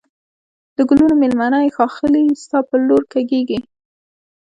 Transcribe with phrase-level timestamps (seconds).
[0.75, 3.59] د گلونو مېلمنه یې ښاخلې ستا پر لور کږېږی